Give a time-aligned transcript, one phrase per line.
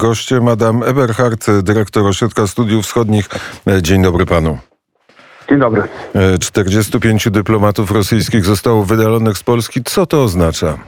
[0.00, 3.28] Gościem Adam Eberhard, dyrektor Ośrodka Studiów Wschodnich.
[3.82, 4.58] Dzień dobry panu.
[5.48, 5.82] Dzień dobry.
[6.40, 9.84] 45 dyplomatów rosyjskich zostało wydalonych z Polski.
[9.84, 10.78] Co to oznacza?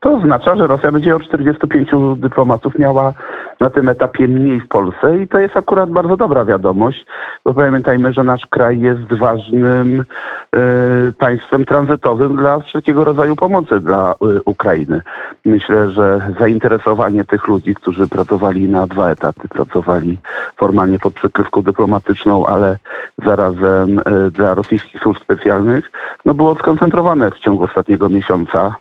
[0.00, 3.14] To oznacza, że Rosja będzie o 45 dyplomatów miała
[3.60, 7.06] na tym etapie mniej w Polsce i to jest akurat bardzo dobra wiadomość,
[7.44, 14.12] bo pamiętajmy, że nasz kraj jest ważnym y, państwem tranzytowym dla wszelkiego rodzaju pomocy dla
[14.12, 15.02] y, Ukrainy.
[15.44, 20.18] Myślę, że zainteresowanie tych ludzi, którzy pracowali na dwa etaty, pracowali
[20.56, 22.78] formalnie pod przykrywką dyplomatyczną, ale
[23.24, 25.90] zarazem y, dla rosyjskich służb specjalnych,
[26.24, 28.74] no było skoncentrowane w ciągu ostatniego miesiąca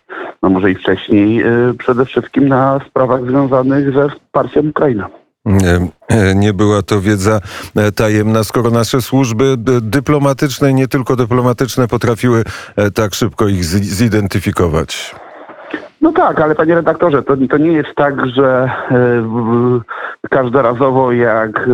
[0.43, 1.43] no może i wcześniej,
[1.77, 5.03] przede wszystkim na sprawach związanych ze wsparciem Ukrainy.
[6.35, 7.41] Nie była to wiedza
[7.75, 12.43] e, tajemna, skoro nasze służby dyplomatyczne, nie tylko dyplomatyczne, potrafiły
[12.75, 15.15] e, tak szybko ich zidentyfikować.
[16.05, 21.71] No tak, ale panie redaktorze, to, to nie jest tak, że y, każdorazowo jak y,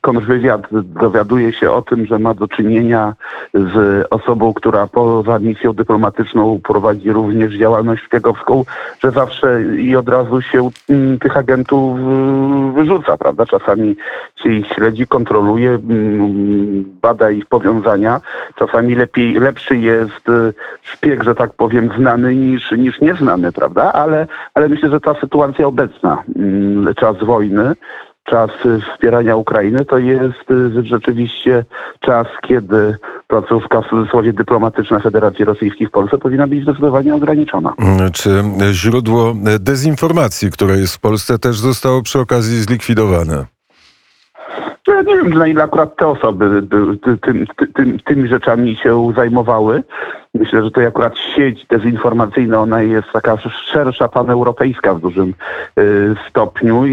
[0.00, 3.14] kontrwywiad dowiaduje się o tym, że ma do czynienia
[3.54, 8.64] z osobą, która poza misją dyplomatyczną prowadzi również działalność szpiegowską,
[8.98, 11.98] że zawsze i od razu się y, tych agentów
[12.74, 13.46] wyrzuca, prawda?
[13.46, 13.96] Czasami
[14.42, 15.78] się ich śledzi, kontroluje,
[17.02, 18.20] bada ich powiązania.
[18.54, 20.26] Czasami lepiej, lepszy jest
[20.82, 23.92] szpieg, że tak powiem, znany niż, niż nieznany prawda?
[23.92, 27.74] Ale, ale myślę, że ta sytuacja obecna, mm, czas wojny,
[28.24, 28.50] czas
[28.92, 31.64] wspierania Ukrainy, to jest y, rzeczywiście
[32.00, 37.74] czas, kiedy placówka w cudzysłowie dyplomatyczna Federacji Rosyjskiej w Polsce powinna być zdecydowanie ograniczona.
[37.78, 43.53] Mm, czy źródło dezinformacji, które jest w Polsce, też zostało przy okazji zlikwidowane?
[44.88, 46.62] Ja nie wiem, na ile akurat te osoby
[47.22, 49.82] tym, tym, tymi rzeczami się zajmowały.
[50.34, 53.36] Myślę, że to akurat sieć dezinformacyjna, ona jest taka
[53.72, 55.34] szersza, paneuropejska w dużym
[55.78, 56.92] y, stopniu, i,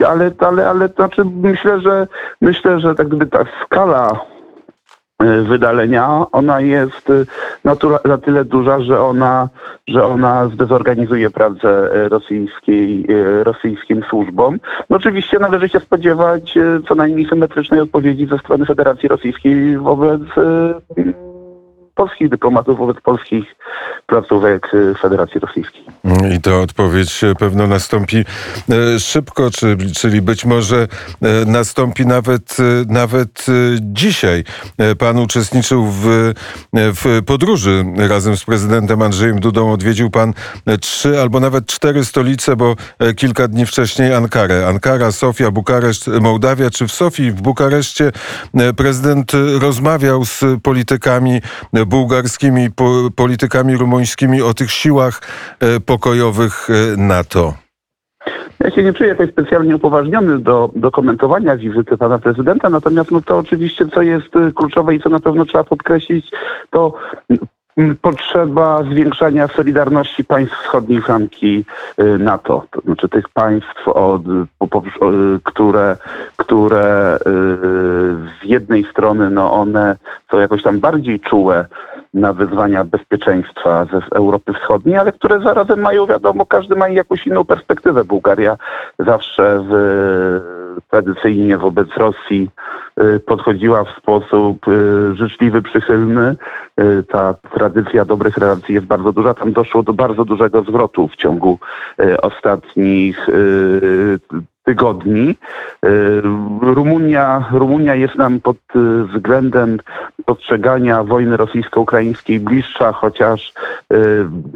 [0.00, 2.06] i, ale, ale, ale znaczy myślę, że
[2.40, 4.20] myślę, że tak gdyby ta skala
[5.42, 7.26] wydalenia, ona jest y,
[7.64, 9.48] na, tyle duża, że ona,
[9.88, 13.06] że ona zdezorganizuje pracę y, rosyjskiej,
[13.42, 14.60] rosyjskim służbom.
[14.90, 16.54] No oczywiście należy się spodziewać
[16.88, 20.22] co najmniej symetrycznej odpowiedzi ze strony Federacji Rosyjskiej wobec
[22.00, 23.44] polskich dyplomatów wobec polskich
[24.06, 25.84] placówek y, Federacji Rosyjskiej.
[26.36, 29.50] I ta odpowiedź pewno nastąpi e, szybko,
[29.96, 30.76] czyli być może
[31.22, 32.62] e, nastąpi nawet, e,
[32.92, 33.46] nawet
[33.80, 34.44] dzisiaj.
[34.98, 36.32] Pan uczestniczył w,
[36.72, 39.72] w podróży razem z prezydentem Andrzejem Dudą.
[39.72, 40.34] Odwiedził pan
[40.80, 42.76] trzy albo nawet cztery stolice, bo
[43.16, 44.66] kilka dni wcześniej Ankarę.
[44.68, 46.70] Ankara, Sofia, Bukareszt, Mołdawia.
[46.70, 48.12] Czy w Sofii, w Bukareszcie
[48.76, 51.40] prezydent rozmawiał z politykami
[51.90, 52.68] bułgarskimi,
[53.16, 55.20] politykami rumuńskimi o tych siłach
[55.60, 57.54] e, pokojowych e, NATO?
[58.64, 63.20] Ja się nie czuję jakoś specjalnie upoważniony do, do komentowania wizyty pana prezydenta, natomiast no
[63.22, 66.30] to oczywiście, co jest e, kluczowe i co na pewno trzeba podkreślić,
[66.70, 66.94] to
[68.02, 71.64] potrzeba zwiększania solidarności państw wschodniej flanki
[72.18, 72.66] NATO.
[72.70, 74.22] To znaczy tych państw, od,
[75.44, 75.96] które,
[76.36, 77.18] które
[78.42, 79.96] z jednej strony no one
[80.30, 81.66] są jakoś tam bardziej czułe
[82.14, 87.44] na wyzwania bezpieczeństwa ze Europy Wschodniej, ale które zarazem mają, wiadomo, każdy ma jakąś inną
[87.44, 88.04] perspektywę.
[88.04, 88.56] Bułgaria
[88.98, 90.40] zawsze w,
[90.90, 92.50] tradycyjnie wobec Rosji
[93.00, 96.36] y, podchodziła w sposób y, życzliwy, przychylny.
[97.08, 99.34] Ta tradycja dobrych relacji jest bardzo duża.
[99.34, 101.58] Tam doszło do bardzo dużego zwrotu w ciągu
[102.22, 103.26] ostatnich
[104.70, 105.34] tygodni.
[105.84, 106.20] Y,
[106.60, 109.78] Rumunia, Rumunia jest nam pod y, względem
[110.24, 113.52] postrzegania wojny rosyjsko-ukraińskiej bliższa, chociaż
[113.92, 113.96] y,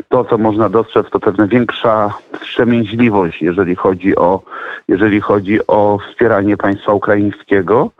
[0.08, 4.40] to, co można dostrzec, to pewna większa wstrzemięźliwość, jeżeli chodzi o,
[4.88, 7.90] jeżeli chodzi o wspieranie państwa ukraińskiego.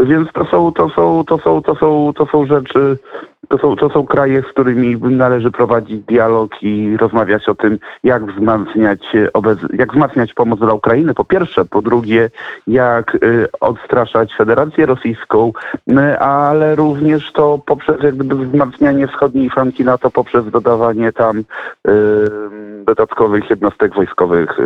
[0.00, 2.98] Więc to są, to są, to są, to są, to są rzeczy,
[3.48, 8.32] to są, to są kraje, z którymi należy prowadzić dialog i rozmawiać o tym, jak
[8.32, 9.00] wzmacniać,
[9.72, 12.30] jak wzmacniać pomoc dla Ukrainy, po pierwsze, po drugie,
[12.66, 15.52] jak y, odstraszać Federację Rosyjską,
[15.90, 21.44] y, ale również to poprzez jakby wzmacnianie wschodniej flanki NATO, poprzez dodawanie tam
[22.86, 24.58] dodatkowych jednostek wojskowych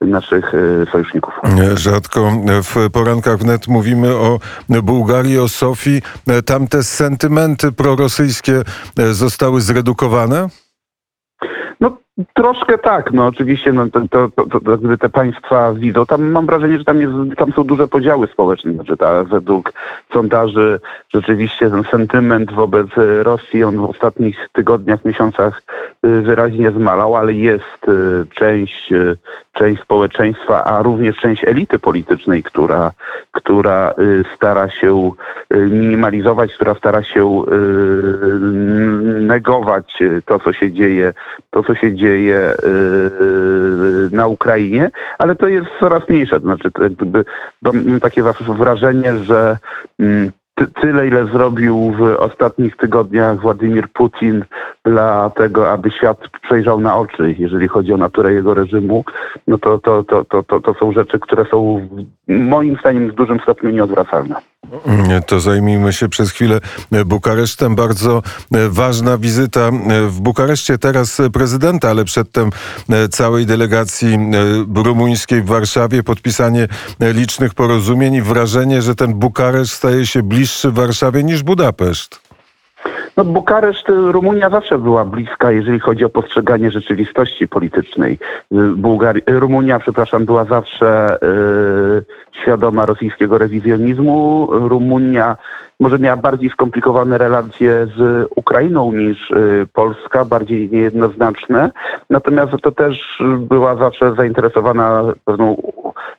[0.00, 0.52] naszych
[0.92, 1.34] sojuszników.
[1.74, 2.30] Rzadko
[2.62, 4.38] w porankach wnet mówimy o
[4.68, 6.02] Bułgarii, o Sofii.
[6.46, 8.62] Tam te sentymenty prorosyjskie
[9.12, 10.48] zostały zredukowane?
[11.80, 11.98] No
[12.34, 16.78] Troszkę tak, no oczywiście no, to, to, to, to, te państwa widzą, tam mam wrażenie,
[16.78, 19.72] że tam, jest, tam są duże podziały społeczne, znaczy ta, według
[20.12, 20.80] sondaży
[21.14, 22.86] rzeczywiście ten sentyment wobec
[23.22, 25.62] Rosji on w ostatnich tygodniach, miesiącach
[26.06, 29.16] y, wyraźnie zmalał, ale jest y, część, y,
[29.52, 32.92] część społeczeństwa, a również część elity politycznej, która,
[33.32, 33.94] która
[34.34, 35.10] stara się
[35.50, 37.42] minimalizować, która stara się
[39.20, 41.12] negować to, co się dzieje,
[41.50, 46.40] to, co się dzieje dzieje yy, na Ukrainie, ale to jest coraz mniejsze.
[46.40, 46.70] Znaczy,
[47.62, 49.58] mam takie wrażenie, że
[50.00, 50.32] mm,
[50.80, 54.44] tyle, ile zrobił w ostatnich tygodniach Władimir Putin
[54.84, 59.04] dla tego, aby świat przejrzał na oczy, jeżeli chodzi o naturę jego reżimu,
[59.46, 61.88] no to, to, to, to, to, to są rzeczy, które są
[62.28, 64.34] moim zdaniem w dużym stopniu nieodwracalne.
[65.26, 66.60] To zajmijmy się przez chwilę
[67.06, 67.74] Bukaresztem.
[67.74, 68.22] Bardzo
[68.68, 69.70] ważna wizyta
[70.08, 72.50] w Bukareszcie teraz prezydenta, ale przedtem
[73.10, 74.18] całej delegacji
[74.74, 76.68] rumuńskiej w Warszawie, podpisanie
[77.00, 82.25] licznych porozumień i wrażenie, że ten Bukareszt staje się bliższy Warszawie niż Budapeszt.
[83.16, 88.18] No, Bukareszt, Rumunia zawsze była bliska, jeżeli chodzi o postrzeganie rzeczywistości politycznej.
[88.76, 92.04] Bułgari Rumunia, przepraszam, była zawsze yy,
[92.42, 94.48] świadoma rosyjskiego rewizjonizmu.
[94.50, 95.36] Rumunia
[95.80, 101.70] może miała bardziej skomplikowane relacje z Ukrainą niż y, Polska, bardziej niejednoznaczne.
[102.10, 105.56] Natomiast to też była zawsze zainteresowana pewną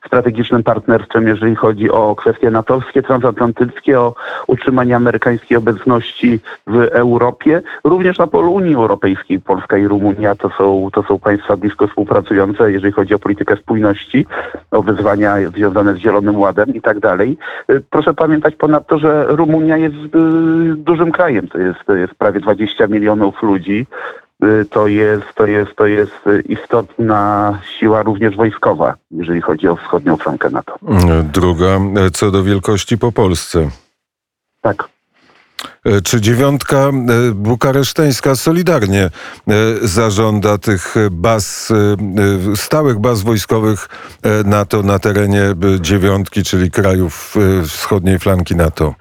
[0.08, 4.16] strategicznym partnerstwem, jeżeli chodzi o kwestie natowskie, transatlantyckie, o
[4.48, 7.62] utrzymanie amerykańskiej obecności w Europie.
[7.84, 12.72] Również na polu Unii Europejskiej Polska i Rumunia to są, to są państwa blisko współpracujące,
[12.72, 14.26] jeżeli chodzi o politykę spójności,
[14.72, 17.38] o wyzwania związane z Zielonym Ładem i tak dalej.
[17.90, 21.48] Proszę pamiętać ponadto, że Rumunia jest y, dużym krajem.
[21.48, 23.86] To jest, to jest prawie 20 milionów ludzi.
[24.44, 26.14] Y, to jest, to jest, to jest
[26.50, 30.76] istotna siła również wojskowa, jeżeli chodzi o wschodnią flankę NATO.
[31.24, 31.80] Druga
[32.14, 33.70] co do wielkości po Polsce.
[34.62, 34.90] Tak.
[35.86, 36.92] E, czy dziewiątka e,
[37.32, 39.10] bukareszteńska solidarnie e,
[39.82, 41.74] zażąda tych baz,
[42.56, 43.90] stałych baz wojskowych
[44.46, 45.42] NATO na terenie
[45.80, 47.36] dziewiątki, czyli krajów
[47.68, 48.96] wschodniej flanki NATO?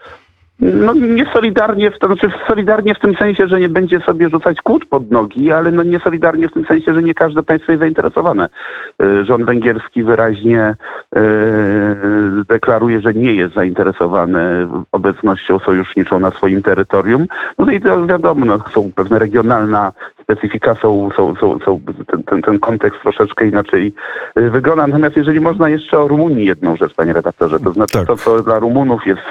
[0.61, 4.63] No nie solidarnie, w, to znaczy solidarnie w tym sensie, że nie będzie sobie rzucać
[4.63, 7.81] kłód pod nogi, ale no nie solidarnie w tym sensie, że nie każde państwo jest
[7.81, 8.49] zainteresowane.
[9.03, 10.77] E, rząd węgierski wyraźnie e,
[12.49, 17.27] deklaruje, że nie jest zainteresowany obecnością sojuszniczą na swoim terytorium.
[17.59, 19.93] No i to wiadomo, no, są pewne regionalna
[20.23, 23.95] specyfika, są, są, są, są ten, ten, ten kontekst troszeczkę inaczej
[24.35, 24.87] e, wygląda.
[24.87, 28.07] Natomiast jeżeli można jeszcze o Rumunii jedną rzecz, panie redaktorze, to znaczy tak.
[28.07, 29.23] to, co dla Rumunów jest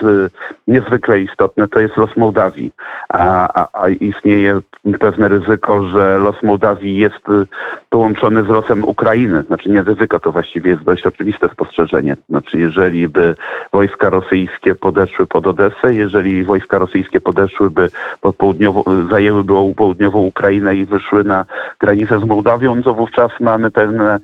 [0.67, 2.71] niezwykle istotne, to jest los Mołdawii.
[3.09, 4.61] A, a, a istnieje
[4.99, 7.47] pewne ryzyko, że los Mołdawii jest y,
[7.89, 9.43] połączony z losem Ukrainy.
[9.43, 12.17] Znaczy nie ryzyko, to właściwie jest dość oczywiste spostrzeżenie.
[12.29, 13.35] Znaczy jeżeli by
[13.73, 17.89] wojska rosyjskie podeszły pod Odesę, jeżeli wojska rosyjskie podeszłyby
[18.21, 21.45] pod południową, zajęłyby południową Ukrainę i wyszły na
[21.79, 24.19] granicę z Mołdawią, to wówczas mamy pewne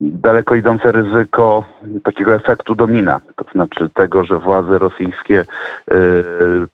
[0.00, 1.64] daleko idące ryzyko
[2.04, 5.94] takiego efektu domina, to znaczy tego, że władze rosyjskie y,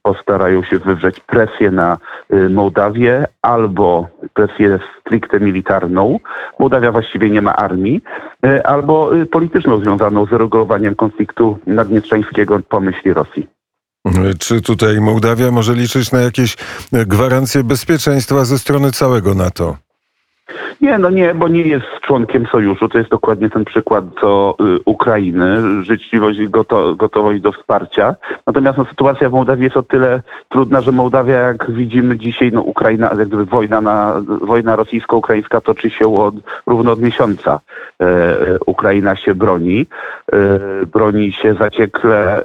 [0.02, 1.98] postarają się wywrzeć presję na
[2.32, 6.18] y, Mołdawię albo presję stricte militarną.
[6.58, 8.02] Mołdawia właściwie nie ma armii,
[8.46, 13.46] y, albo polityczną związaną z regulowaniem konfliktu naddniestrzańskiego po myśli Rosji.
[14.38, 16.56] Czy tutaj Mołdawia może liczyć na jakieś
[16.92, 19.76] gwarancje bezpieczeństwa ze strony całego NATO?
[20.80, 22.88] Nie, no nie, bo nie jest członkiem sojuszu.
[22.88, 25.62] To jest dokładnie ten przykład do y, Ukrainy.
[25.84, 28.14] Życzliwość i goto, gotowość do wsparcia.
[28.46, 32.62] Natomiast no, sytuacja w Mołdawii jest o tyle trudna, że Mołdawia, jak widzimy dzisiaj, no
[32.62, 36.34] Ukraina, jak gdyby wojna, na, wojna rosyjsko-ukraińska toczy się od,
[36.66, 37.60] równo od miesiąca.
[38.00, 39.86] E, e Ukraina się broni.
[40.32, 40.36] E,
[40.86, 42.44] broni się zaciekle,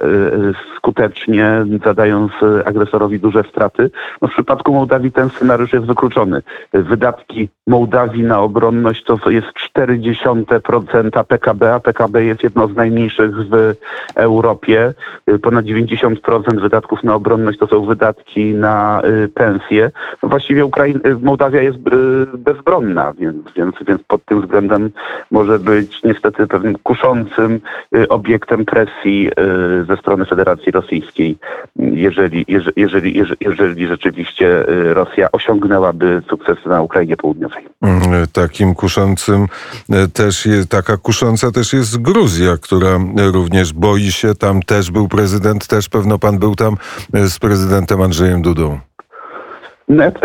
[0.80, 2.32] skutecznie, zadając
[2.64, 3.90] agresorowi duże straty.
[4.22, 6.42] No, w przypadku Mołdawii ten scenariusz jest wykluczony.
[6.72, 9.46] Wydatki Mołdawii na obronność to jest
[9.76, 13.74] 0,4% PKB, a PKB jest jedno z najmniejszych w
[14.14, 14.94] Europie.
[15.42, 19.90] Ponad 90% wydatków na obronność to są wydatki na y, pensje.
[20.22, 21.78] No właściwie Ukraina, Mołdawia jest
[22.34, 24.90] bezbronna, więc, więc, więc pod tym względem
[25.30, 27.60] może być niestety pewnym kuszącym
[28.08, 29.30] obiektem presji
[29.88, 31.38] ze strony Federacji Rosyjskiej,
[31.76, 37.66] jeżeli, jeżeli, jeżeli, jeżeli rzeczywiście Rosja osiągnęłaby sukces na Ukrainie Południowej.
[37.82, 39.46] Mm, takim kuszącym
[39.90, 42.98] e, też jest, taka kusząca też jest Gruzja, która
[43.32, 44.34] również boi się.
[44.34, 46.76] Tam też był prezydent, też pewno pan był tam
[47.14, 48.78] e, z prezydentem Andrzejem Dudą.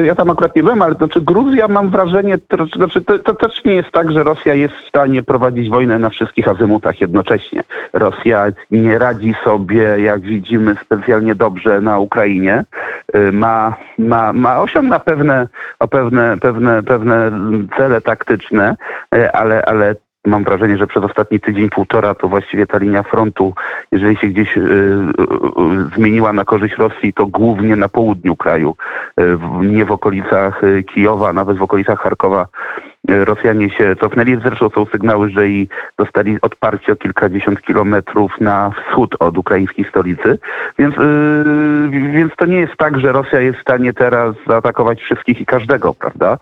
[0.04, 3.34] Ja, tam akurat nie byłem, ale to znaczy Gruzja mam wrażenie, to, znaczy to, to
[3.34, 7.64] też nie jest tak, że Rosja jest w stanie prowadzić wojnę na wszystkich azymutach jednocześnie.
[7.94, 12.64] Rosja nie radzi sobie, jak widzimy, specjalnie dobrze na Ukrainie.
[13.16, 15.48] Y, ma, ma, ma osiąga pewne,
[15.90, 17.32] pewne, pewne, pewne
[17.78, 18.76] cele taktyczne,
[19.16, 19.96] y, ale, ale
[20.26, 23.54] mam wrażenie, że przez ostatni tydzień, półtora to właściwie ta linia frontu,
[23.92, 28.76] jeżeli się gdzieś y, y, y, zmieniła na korzyść Rosji, to głównie na południu kraju,
[29.20, 32.48] y, nie w okolicach y, Kijowa, nawet w okolicach Charkowa.
[33.10, 35.68] y, Rosjanie się cofnęli, zresztą są sygnały, że i
[35.98, 40.40] dostali odparcie o kilkadziesiąt kilometrów na wschód od ukraińskiej stolicy,
[40.80, 40.96] więc,
[42.14, 45.94] więc to nie jest tak, że Rosja jest w stanie teraz zaatakować wszystkich i każdego,
[45.94, 46.38] prawda?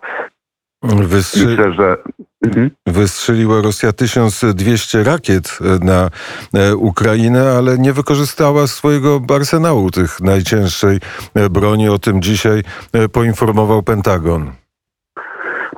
[0.82, 1.46] Wystrzy...
[1.46, 1.96] Myślę, że...
[2.44, 2.70] Mhm.
[2.86, 6.10] Wystrzeliła Rosja 1200 rakiet na
[6.54, 10.98] e, Ukrainę, ale nie wykorzystała swojego arsenału tych najcięższej
[11.34, 11.88] e, broni.
[11.88, 14.50] O tym dzisiaj e, poinformował Pentagon.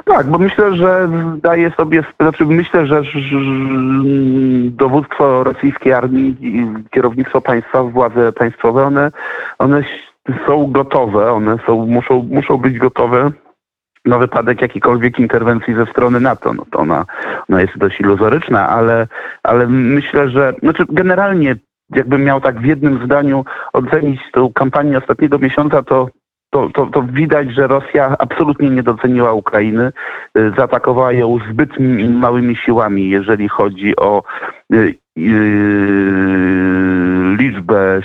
[0.04, 1.08] Tak, bo myślę, że
[1.38, 3.02] zdaje sobie, znaczy myślę, że
[4.70, 9.10] dowództwo rosyjskiej armii, i kierownictwo państwa, władze państwowe, one,
[9.58, 9.82] one
[10.46, 13.30] są gotowe, one są, muszą, muszą być gotowe
[14.06, 16.54] na wypadek jakiejkolwiek interwencji ze strony NATO.
[16.54, 17.04] No to ona,
[17.48, 19.06] ona jest dość iluzoryczna, ale,
[19.42, 21.56] ale myślę, że znaczy generalnie
[21.94, 26.08] jakbym miał tak w jednym zdaniu ocenić tą kampanię ostatniego miesiąca, to
[26.50, 29.92] to, to, to widać, że Rosja absolutnie nie doceniła Ukrainy.
[30.38, 31.70] Y, Zaatakowała ją zbyt
[32.08, 34.22] małymi siłami, jeżeli chodzi o
[34.74, 34.94] y,
[37.38, 38.00] liczbę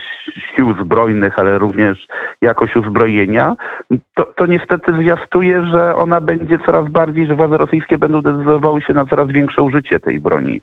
[0.56, 2.08] sił zbrojnych, ale również
[2.41, 3.56] jakość uzbrojenia.
[4.13, 8.94] To, to niestety zwiastuje, że ona będzie coraz bardziej, że władze rosyjskie będą decydowały się
[8.94, 10.62] na coraz większe użycie tej broni,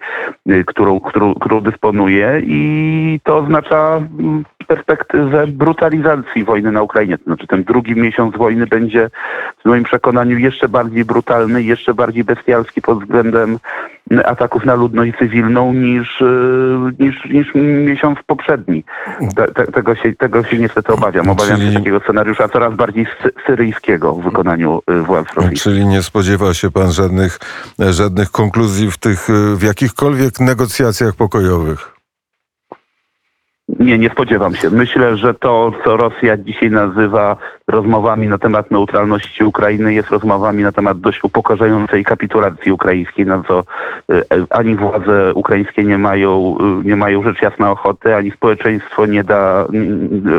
[0.51, 7.19] y, którą, którą, którą dysponuje i to oznacza mm, perspektywę brutalizacji wojny na Ukrainie.
[7.19, 9.11] To znaczy ten drugi miesiąc wojny będzie
[9.63, 13.59] w moim przekonaniu jeszcze bardziej brutalny, jeszcze bardziej bestialski pod względem
[14.25, 16.25] ataków na ludność cywilną niż, y,
[16.99, 17.55] niż, niż
[17.87, 18.85] miesiąc poprzedni.
[19.37, 21.29] Te, te, tego, się, tego się niestety obawiam.
[21.31, 25.63] Obawiam Czyli- się takiego scenariusza coraz bardziej sy- syryjskiego w wykonaniu y, władz rosyjskich.
[25.63, 27.39] Czyli nie spodziewa się pan żadnych,
[27.91, 31.98] żadnych konkluzji w tych, e, w jakichkolwiek negocjacjach pokojowych?
[33.69, 34.71] Nie, nie spodziewam się.
[34.71, 37.37] Myślę, że to, co Rosja dzisiaj nazywa
[37.69, 43.65] rozmowami na temat neutralności Ukrainy, jest rozmowami na temat dość upokarzającej kapitulacji ukraińskiej, na co
[44.13, 49.25] y, ani władze ukraińskie nie mają, y, nie mają rzecz jasna ochoty, ani społeczeństwo nie
[49.25, 49.67] da,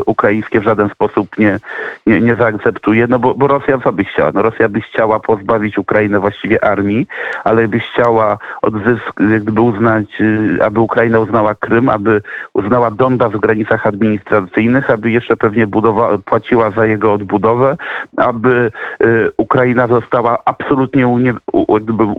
[0.06, 1.58] ukraińskie w żaden sposób nie,
[2.06, 4.30] nie, nie zaakceptuje, no bo, bo Rosja co by chciała?
[4.34, 7.06] No Rosja by chciała pozbawić Ukrainę właściwie armii,
[7.44, 12.22] ale by chciała odzysk, jak gdyby uznać, y, aby Ukraina uznała Krym, aby
[12.54, 17.76] uznała Donbas w granicach administracyjnych, aby jeszcze pewnie budowa, płaciła za jego odbudowę,
[18.16, 18.72] aby
[19.02, 21.34] y, Ukraina została absolutnie unie,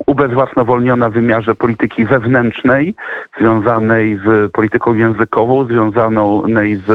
[0.05, 2.95] ubezwłasnowolniona w wymiarze polityki wewnętrznej,
[3.39, 6.87] związanej z polityką językową, związanej z,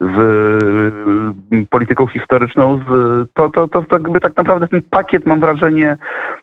[0.00, 0.18] z
[1.52, 2.78] y, polityką historyczną.
[2.78, 2.88] Z,
[3.34, 5.96] to, to, to, to jakby tak naprawdę ten pakiet, mam wrażenie,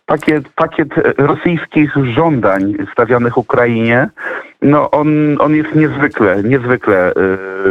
[0.05, 4.09] pakiet, pakiet rosyjskich żądań stawianych Ukrainie,
[4.63, 7.13] no on, on jest niezwykle, niezwykle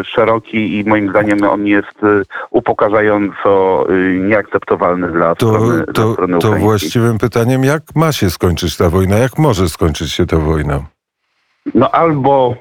[0.01, 5.93] y, szeroki i moim zdaniem on jest y, upokarzająco y, nieakceptowalny dla To, strony, dla
[5.93, 9.19] to, strony to właściwym pytaniem, jak ma się skończyć ta wojna?
[9.19, 10.81] Jak może skończyć się ta wojna?
[11.75, 12.55] No albo,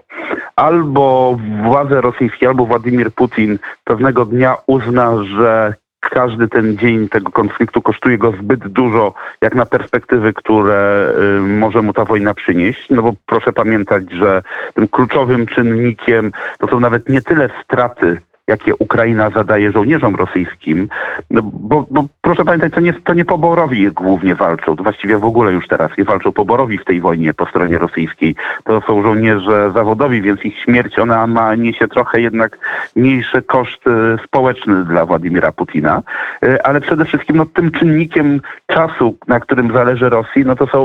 [0.55, 5.73] albo władze rosyjskie, albo Władimir Putin pewnego dnia uzna, że
[6.09, 11.81] każdy ten dzień tego konfliktu kosztuje go zbyt dużo, jak na perspektywy, które y, może
[11.81, 12.89] mu ta wojna przynieść.
[12.89, 14.43] No bo proszę pamiętać, że
[14.73, 20.89] tym kluczowym czynnikiem to są nawet nie tyle straty, jakie Ukraina zadaje żołnierzom rosyjskim,
[21.29, 25.25] no bo, bo proszę pamiętać, to nie, to nie poborowi głównie walczą, to właściwie w
[25.25, 28.35] ogóle już teraz nie walczą poborowi w tej wojnie po stronie rosyjskiej.
[28.63, 32.57] To są żołnierze zawodowi, więc ich śmierć ona ma, niesie trochę jednak
[32.95, 33.83] mniejszy koszt
[34.25, 36.01] społeczny dla Władimira Putina,
[36.43, 40.81] E, ale przede wszystkim no, tym czynnikiem czasu, na którym zależy Rosji, no to są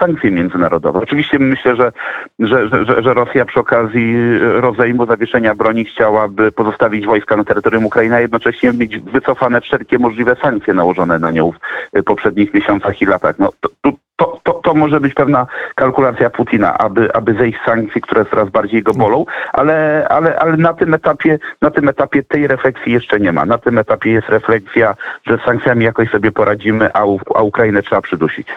[0.00, 0.98] sankcje międzynarodowe.
[0.98, 1.92] Oczywiście myślę, że,
[2.38, 7.44] że, że, że- że Rosja przy okazji e, rozejmu zawieszenia broni chciałaby pozostawić wojska na
[7.44, 11.56] terytorium Ukrainy, a jednocześnie mieć wycofane wszelkie możliwe sankcje nałożone na nią w
[11.92, 13.38] e, poprzednich miesiącach i latach.
[13.38, 13.68] No, to,
[14.16, 18.50] to, to, to, może być pewna kalkulacja Putina, aby, aby zejść z sankcji, które coraz
[18.50, 23.20] bardziej go bolą, ale, ale, ale na tym etapie, na tym etapie tej refleksji jeszcze
[23.20, 23.46] nie ma.
[23.46, 24.94] Na tym etapie jest refleksja,
[25.26, 27.02] że z sankcjami jakoś sobie poradzimy, a,
[27.34, 28.48] a Ukrainę trzeba przydusić.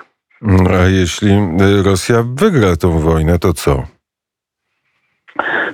[0.82, 3.99] A jeśli y, Rosja wygra tą wojnę, to co?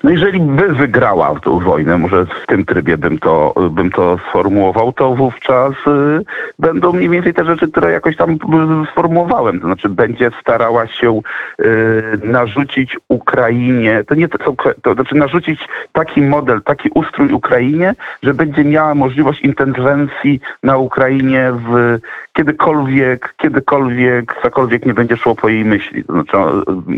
[0.04, 4.94] No jeżeli by wygrała tę wojnę, może w tym trybie bym to, bym to sformułował,
[4.94, 6.26] to wówczas y,
[6.60, 8.38] będą mniej więcej te rzeczy, które jakoś tam y,
[8.92, 9.60] sformułowałem.
[9.60, 11.22] To znaczy będzie starała się
[11.60, 18.34] y, narzucić Ukrainie, to nie to, to znaczy narzucić taki model, taki ustrój Ukrainie, że
[18.34, 22.00] będzie miała możliwość interwencji na Ukrainie w
[22.36, 26.04] kiedykolwiek, kiedykolwiek, cokolwiek nie będzie szło po jej myśli.
[26.04, 26.38] To znaczy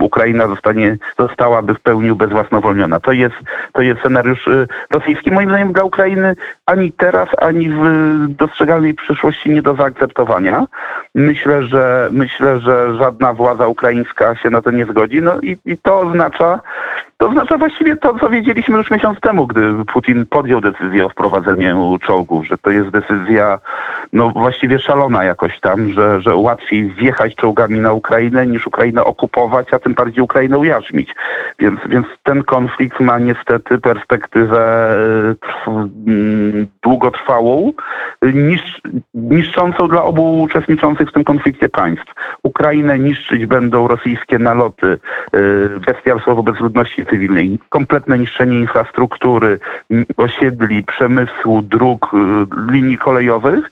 [0.01, 2.99] Ukraina zostanie, zostałaby w pełni ubezwłasnowolniona.
[2.99, 3.35] To jest,
[3.73, 5.31] to jest scenariusz y, rosyjski.
[5.31, 7.81] Moim zdaniem dla Ukrainy ani teraz, ani w
[8.29, 10.65] dostrzegalnej przyszłości nie do zaakceptowania.
[11.15, 15.21] Myślę, że myślę, że żadna władza ukraińska się na to nie zgodzi.
[15.21, 16.59] No i, i to oznacza,
[17.17, 21.97] to oznacza właściwie to, co wiedzieliśmy już miesiąc temu, gdy Putin podjął decyzję o wprowadzeniu
[22.01, 23.59] czołgów, że to jest decyzja
[24.13, 29.67] no właściwie szalona jakoś tam, że, że łatwiej wjechać czołgami na Ukrainę niż Ukrainę okupować,
[29.71, 31.15] a tym bardziej Ukrainę ujarzmić.
[31.59, 34.95] Więc, więc ten konflikt ma niestety perspektywę
[35.67, 37.73] mm, długotrwałą,
[38.33, 38.81] niszcz,
[39.13, 42.13] niszczącą dla obu uczestniczących w tym konflikcie państw.
[42.43, 44.97] Ukrainę niszczyć będą rosyjskie naloty,
[45.35, 49.59] y, bestialstwo wobec ludności cywilnej, kompletne niszczenie infrastruktury,
[50.17, 53.69] osiedli, przemysłu, dróg, y, linii kolejowych,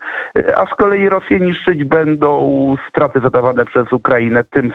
[0.56, 4.74] a z kolei Rosję niszczyć będą straty zadawane przez Ukrainę, tym,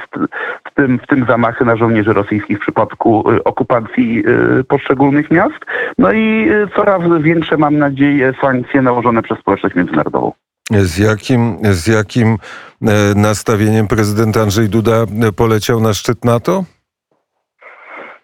[0.67, 4.25] w, tym, w tym zamachy na żołnierzy rosyjskich w przypadku y, okupacji
[4.61, 5.59] y, poszczególnych miast.
[5.99, 10.33] No i coraz większe, mam nadzieję, sankcje nałożone przez społeczność międzynarodową.
[10.71, 12.37] Z jakim, z jakim
[12.83, 15.05] e, nastawieniem prezydent Andrzej Duda
[15.37, 16.65] poleciał na szczyt NATO?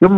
[0.01, 0.11] No,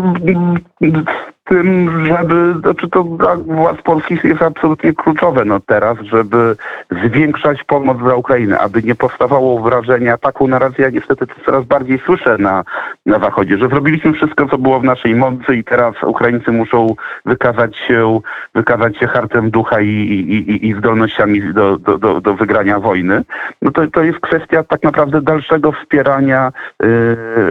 [1.48, 6.56] tym, żeby, znaczy to dla władz polskich jest absolutnie kluczowe no teraz, żeby
[7.04, 12.38] zwiększać pomoc dla Ukrainy, aby nie powstawało wrażenia, taką narrację ja niestety coraz bardziej słyszę
[12.38, 12.64] na,
[13.08, 17.76] na Zachodzie, że zrobiliśmy wszystko, co było w naszej mocy i teraz Ukraińcy muszą wykazać
[17.76, 18.20] się,
[18.54, 23.24] wykazać się hartem ducha i, i, i, zdolnościami do, do, do, do wygrania wojny.
[23.62, 26.86] No to, to jest kwestia tak naprawdę dalszego wspierania y,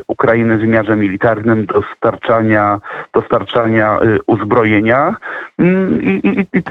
[0.07, 2.79] Ukrainy w wymiarze militarnym, dostarczania,
[3.13, 5.15] dostarczania Y, uzbrojenia.
[5.59, 6.01] Mm,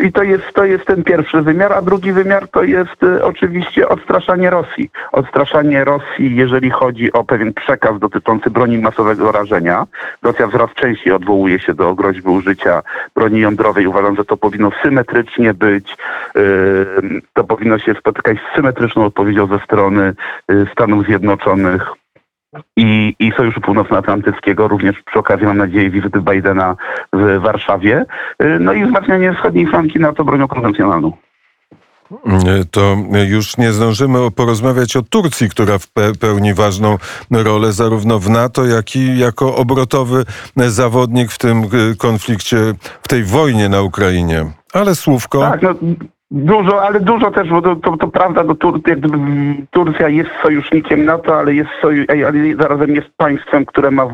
[0.02, 3.88] I, to, jest, to jest ten pierwszy wymiar, a drugi wymiar to jest y, oczywiście
[3.88, 4.90] odstraszanie Rosji.
[5.12, 9.86] Odstraszanie Rosji, jeżeli chodzi o pewien przekaz dotyczący broni masowego rażenia.
[10.22, 12.82] Rosja coraz częściej odwołuje się do groźby użycia
[13.14, 13.86] broni jądrowej.
[13.86, 15.96] Uważam, że to powinno symetrycznie być,
[16.36, 16.86] y,
[17.32, 20.14] to powinno się spotykać z symetryczną odpowiedzią ze strony
[20.72, 21.92] Stanów Zjednoczonych
[22.76, 26.76] i, i Sojuszu Północnoatlantyckiego, również przy okazji, mam nadzieję, wizyty Bidena
[27.12, 28.04] w Warszawie.
[28.42, 31.12] Y, no i wzmacnianie wschodniej flanki NATO bronią konwencjonalną.
[32.70, 32.96] To
[33.28, 35.78] już nie zdążymy porozmawiać o Turcji, która
[36.20, 36.98] pełni ważną
[37.30, 40.24] rolę zarówno w NATO, jak i jako obrotowy
[40.56, 42.56] zawodnik w tym y, konflikcie,
[43.02, 44.52] w tej wojnie na Ukrainie.
[44.72, 45.40] Ale słówko.
[45.40, 45.74] Tak, no,
[46.30, 48.80] Dużo, ale dużo też, bo to, to, to prawda, no, Tur
[49.70, 54.06] Turcja jest sojusznikiem NATO, ale, jest soju ale zarazem jest państwem, które ma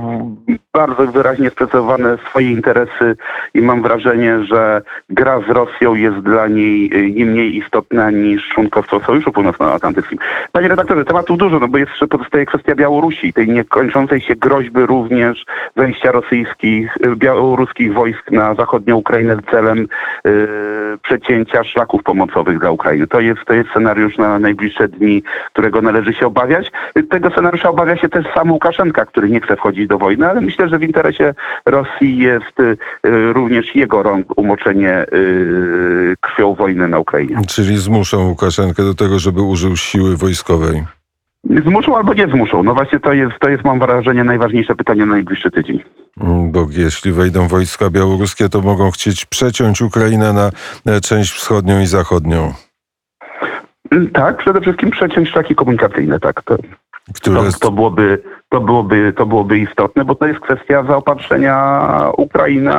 [0.72, 3.16] bardzo wyraźnie sprecyzowane swoje interesy
[3.54, 8.48] i mam wrażenie, że gra z Rosją jest dla niej y, nie mniej istotna niż
[8.48, 10.18] członkostwo Sojuszu Północnoatlantyckim.
[10.52, 15.44] Panie redaktorze, tematów dużo, no bo jeszcze pozostaje kwestia Białorusi, tej niekończącej się groźby również
[15.76, 19.78] wejścia rosyjskich, y, białoruskich wojsk na zachodnią Ukrainę celem
[20.24, 23.06] yy, przecięcia szlaków pomocowych dla Ukrainy.
[23.06, 26.72] To jest, to jest scenariusz na najbliższe dni, którego należy się obawiać.
[27.10, 30.68] Tego scenariusza obawia się też sam Łukaszenka, który nie chce wchodzić do wojny, ale myślę,
[30.68, 31.34] że w interesie
[31.66, 32.76] Rosji jest y,
[33.32, 37.36] również jego rąk umoczenie y, krwią wojny na Ukrainie.
[37.48, 40.82] Czyli zmuszą Łukaszenkę do tego, żeby użył siły wojskowej.
[41.44, 42.62] Zmuszą albo nie zmuszą.
[42.62, 45.82] No właśnie to jest, to jest mam wrażenie, najważniejsze pytanie na najbliższy tydzień.
[46.20, 50.50] Mm, bo jeśli wejdą wojska białoruskie, to mogą chcieć przeciąć Ukrainę na
[50.86, 52.52] e, część wschodnią i zachodnią.
[53.90, 56.42] Mm, tak, przede wszystkim przeciąć szlaki komunikacyjne, tak.
[56.42, 56.56] To,
[57.22, 62.72] to, to, byłoby, to, byłoby, to byłoby istotne, bo to jest kwestia zaopatrzenia Ukrainy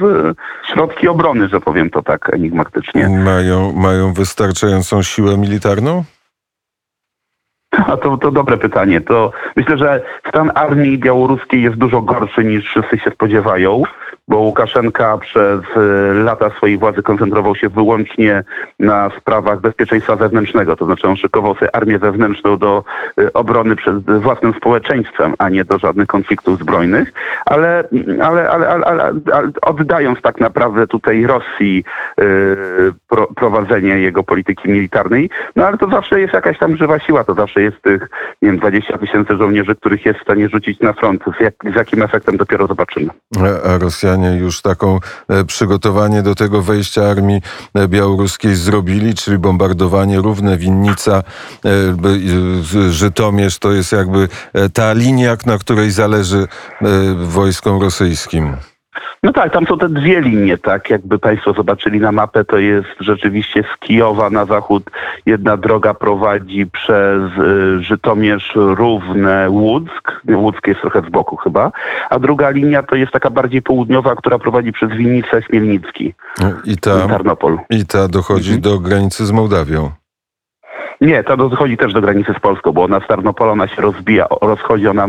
[0.00, 0.32] w
[0.72, 3.08] środki obrony, że powiem to tak enigmatycznie.
[3.08, 6.04] Mają, mają wystarczającą siłę militarną?
[7.70, 9.00] A to, to dobre pytanie.
[9.00, 13.82] To myślę, że stan armii białoruskiej jest dużo gorszy niż wszyscy się spodziewają
[14.28, 18.44] bo Łukaszenka przez e, lata swojej władzy koncentrował się wyłącznie
[18.78, 22.84] na sprawach bezpieczeństwa wewnętrznego, to znaczy on szykował sobie armię wewnętrzną do
[23.20, 27.12] e, obrony przed własnym społeczeństwem, a nie do żadnych konfliktów zbrojnych,
[27.46, 27.88] ale,
[28.22, 29.12] ale, ale, ale,
[29.62, 31.84] oddając tak naprawdę tutaj Rosji
[33.08, 37.34] pro, prowadzenie jego polityki militarnej, no ale to zawsze jest jakaś tam żywa siła, to
[37.34, 38.08] zawsze jest tych,
[38.42, 41.22] nie wiem, 20 tysięcy żołnierzy, których jest w stanie rzucić na front.
[41.38, 43.08] Z, jak, z jakim efektem dopiero zobaczymy.
[43.64, 45.00] A Rosjanie Rosjanie już taką
[45.46, 47.42] przygotowanie do tego wejścia armii
[47.88, 51.22] białoruskiej zrobili, czyli bombardowanie równe Winnica,
[52.90, 54.28] Żytomierz to jest jakby
[54.72, 56.48] ta linia, na której zależy
[57.16, 58.56] wojskom rosyjskim.
[59.22, 62.88] No tak, tam są te dwie linie, tak jakby Państwo zobaczyli na mapę, to jest
[63.00, 64.90] rzeczywiście z Kijowa na zachód
[65.26, 71.72] jedna droga prowadzi przez y, Żytomierz, Równe, Łuck, Łuck jest trochę z boku chyba,
[72.10, 76.14] a druga linia to jest taka bardziej południowa, która prowadzi przez Winnicę, Chmielnicki
[76.64, 77.58] i ta, Tarnopol.
[77.70, 78.60] I ta dochodzi mhm.
[78.60, 79.90] do granicy z Mołdawią.
[81.00, 84.26] Nie, to dochodzi też do granicy z Polską, bo ona z Tarnopola ona się rozbija,
[84.40, 85.06] rozchodzi ona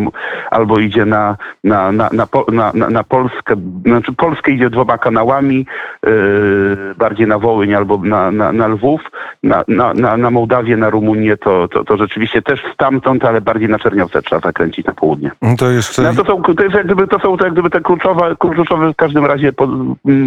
[0.52, 2.10] albo idzie na, na, na,
[2.52, 5.66] na, na, na Polskę, znaczy Polskę idzie dwoma kanałami,
[6.06, 9.02] yy, bardziej na Wołyń albo na, na, na Lwów,
[9.44, 13.70] na, na, na, na Mołdawię, na Rumunię, to, to, to rzeczywiście też stamtąd, ale bardziej
[13.70, 15.32] na Czerniowce trzeba zakręcić na południe.
[15.42, 16.02] No to jeszcze...
[16.02, 18.96] No to, są, to, jest jak gdyby, to są jak gdyby te kluczowe, kluczowe w
[18.96, 19.68] każdym razie po,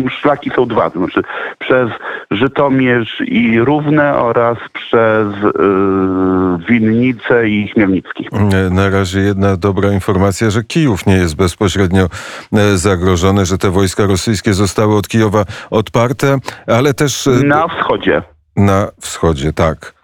[0.09, 1.23] szlaki są dwa, to znaczy
[1.59, 1.91] przez
[2.31, 5.27] Żytomierz i Równe oraz przez
[5.63, 8.29] Y, Winnice i Chmielnicki.
[8.71, 12.09] Na razie jedna dobra informacja, że Kijów nie jest bezpośrednio
[12.53, 17.27] e, zagrożony, że te wojska rosyjskie zostały od Kijowa odparte, ale też...
[17.27, 18.23] E, na wschodzie.
[18.57, 19.95] Na wschodzie, tak.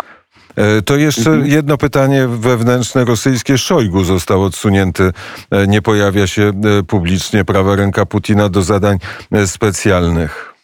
[0.57, 1.51] E, to jeszcze mhm.
[1.51, 3.59] jedno pytanie wewnętrzne rosyjskie.
[3.59, 5.13] Szojgu został odsunięty,
[5.69, 6.53] nie pojawia się
[6.89, 8.99] publicznie prawa ręka Putina do zadań
[9.47, 10.58] specjalnych.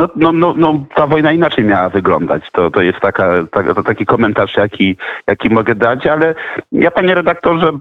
[0.00, 2.50] No, no, no, no, ta wojna inaczej miała wyglądać.
[2.52, 6.34] To, to jest taka, taka, to taki komentarz, jaki, jaki mogę dać, ale
[6.72, 7.72] ja, panie redaktorze,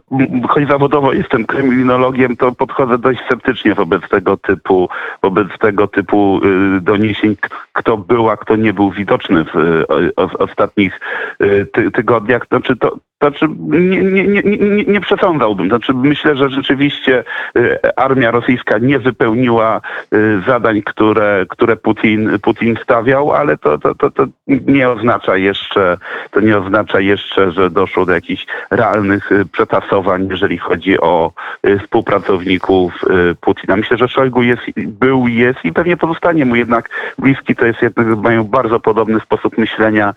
[0.49, 4.89] choć zawodowo jestem kryminologiem, to podchodzę dość sceptycznie wobec tego typu,
[5.21, 6.41] wobec tego typu
[6.77, 7.35] y, doniesień,
[7.73, 10.99] kto był, a kto nie był widoczny w y, ostatnich
[11.41, 12.47] y, ty, tygodniach.
[12.47, 15.67] Znaczy to, znaczy, nie, nie, nie, nie, przesądzałbym.
[15.67, 17.23] Znaczy, myślę, że rzeczywiście
[17.57, 19.81] y, armia rosyjska nie wypełniła
[20.13, 25.97] y, zadań, które, które Putin, Putin stawiał, ale to, to, to, to nie oznacza jeszcze,
[26.31, 31.31] to nie oznacza jeszcze, że doszło do jakichś realnych y, przetasowań, jeżeli chodzi o
[31.79, 32.93] współpracowników
[33.41, 33.75] Putina.
[33.75, 37.55] Myślę, że Szojgu jest, był, jest i pewnie pozostanie mu jednak bliski.
[37.55, 40.13] To jest jednak, mają bardzo podobny sposób myślenia.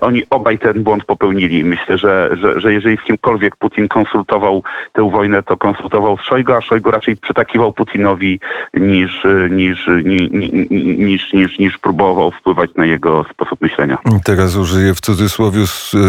[0.00, 1.64] Oni obaj ten błąd popełnili.
[1.64, 6.52] Myślę, że że, że jeżeli z kimkolwiek Putin konsultował tę wojnę, to konsultował z Szojgu,
[6.52, 8.40] a Szojgu raczej przytakiwał Putinowi
[8.74, 10.30] niż, niż, niż,
[10.70, 13.98] niż, niż, niż próbował wpływać na jego sposób myślenia.
[14.24, 15.60] Teraz użyję w cudzysłowie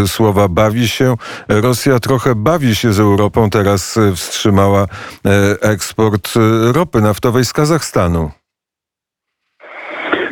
[0.08, 1.16] słowa bawi się.
[1.48, 4.86] Rosja trochę bawi się z Europą, teraz wstrzymała
[5.26, 6.34] e, eksport
[6.74, 8.32] ropy naftowej z Kazachstanu.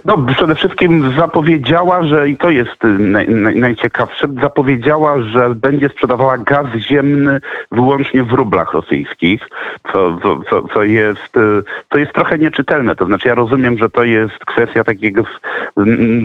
[0.05, 6.37] No przede wszystkim zapowiedziała, że i to jest naj, naj, najciekawsze, zapowiedziała, że będzie sprzedawała
[6.37, 7.39] gaz ziemny
[7.71, 9.41] wyłącznie w rublach rosyjskich,
[9.91, 10.17] co,
[10.49, 11.33] co, co, jest,
[11.91, 12.95] co jest trochę nieczytelne.
[12.95, 15.23] To znaczy ja rozumiem, że to jest kwestia takiego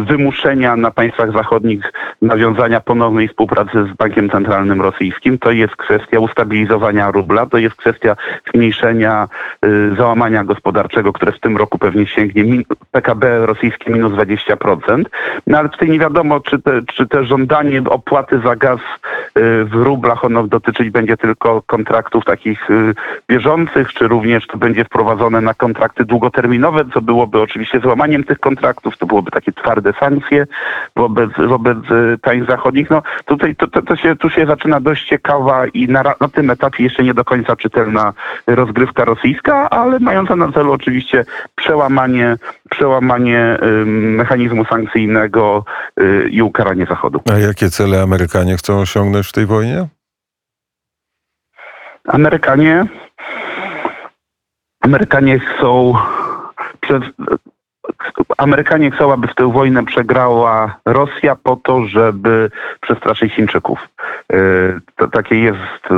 [0.06, 5.38] wymuszenia na państwach zachodnich nawiązania ponownej współpracy z Bankiem Centralnym Rosyjskim.
[5.38, 8.16] To jest kwestia ustabilizowania rubla, to jest kwestia
[8.54, 9.28] zmniejszenia
[9.64, 15.04] y, załamania gospodarczego, które w tym roku pewnie sięgnie PKB rosyjskiego rosyjskie minus 20%.
[15.46, 19.72] No ale tutaj nie wiadomo, czy te, czy te żądanie opłaty za gaz y, w
[19.72, 22.94] rublach ono dotyczyć będzie tylko kontraktów takich y,
[23.28, 28.98] bieżących, czy również to będzie wprowadzone na kontrakty długoterminowe, co byłoby oczywiście złamaniem tych kontraktów,
[28.98, 30.46] to byłoby takie twarde sankcje
[30.96, 32.90] wobec, wobec y, państw zachodnich.
[32.90, 36.50] No tutaj to, to, to się, tu się zaczyna dość ciekawa i na, na tym
[36.50, 38.12] etapie jeszcze nie do końca czytelna
[38.46, 41.24] rozgrywka rosyjska, ale mająca na celu oczywiście
[41.56, 42.36] przełamanie,
[42.70, 45.64] przełamanie mechanizmu sankcyjnego
[46.00, 47.20] y, i ukaranie Zachodu.
[47.34, 49.88] A jakie cele Amerykanie chcą osiągnąć w tej wojnie?
[52.04, 52.86] Amerykanie
[54.80, 55.94] Amerykanie chcą
[58.38, 62.50] Amerykanie chcą, aby w tę wojnę przegrała Rosja po to, żeby
[62.80, 63.88] przestraszyć Chińczyków.
[64.32, 64.36] E,
[64.96, 65.88] to, takie jest,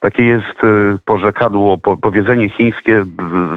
[0.00, 3.04] takie jest e, porzekadło, po, powiedzenie chińskie,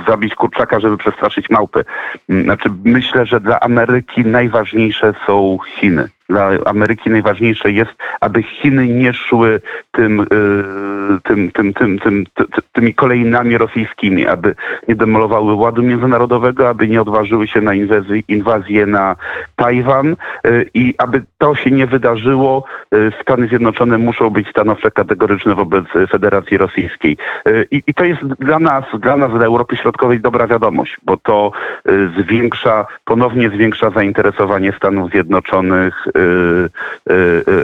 [0.07, 1.85] zabić kurczaka, żeby przestraszyć małpy.
[2.29, 9.13] Znaczy, myślę, że dla Ameryki najważniejsze są Chiny dla Ameryki najważniejsze jest, aby Chiny nie
[9.13, 9.61] szły
[9.91, 10.25] tym,
[11.23, 12.25] tym, tym, tym, tym,
[12.71, 14.55] tymi kolejnami rosyjskimi, aby
[14.87, 19.15] nie demolowały ładu międzynarodowego, aby nie odważyły się na inwazję, inwazję na
[19.55, 20.15] Tajwan
[20.73, 22.63] i aby to się nie wydarzyło,
[23.21, 27.17] Stany Zjednoczone muszą być stanowcze, kategoryczne wobec Federacji Rosyjskiej.
[27.71, 31.51] I, I, to jest dla nas, dla nas, dla Europy Środkowej dobra wiadomość, bo to
[32.19, 36.14] zwiększa, ponownie zwiększa zainteresowanie Stanów Zjednoczonych Y, y, y,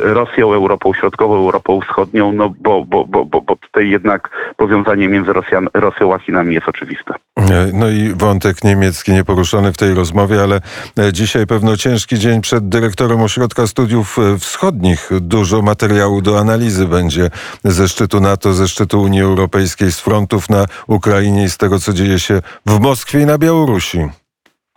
[0.01, 5.67] Rosją, Europą Środkową, Europą Wschodnią, no bo, bo, bo, bo tutaj jednak powiązanie między Rosjan,
[5.73, 7.13] Rosją a Chinami jest oczywiste.
[7.37, 10.61] E, No i wątek niemiecki nieporuszony w tej rozmowie, ale
[10.99, 15.09] e, dzisiaj pewno ciężki dzień przed dyrektorem Ośrodka Studiów e, Wschodnich.
[15.21, 17.29] Dużo materiału do analizy będzie
[17.63, 21.93] ze szczytu NATO, ze szczytu Unii Europejskiej, z frontów na Ukrainie i z tego, co
[21.93, 24.20] dzieje się w Moskwie i na Białorusi.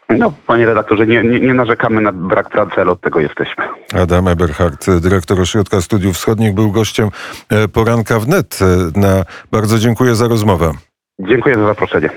[0.09, 3.65] No, panie redaktorze, nie, nie, nie narzekamy na brak pracy, ale od tego jesteśmy.
[4.03, 7.09] Adam Eberhardt, dyrektor Ośrodka Studiów Wschodnich, był gościem
[7.51, 8.59] e, poranka wnet.
[8.63, 10.73] E, Na, bardzo dziękuję za rozmowę.
[11.19, 12.11] Dziękuję za zaproszenie.